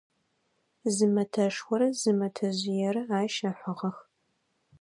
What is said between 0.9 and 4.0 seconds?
Зы мэтэшхорэ зы мэтэжъыерэ ащ ыхьыгъэх.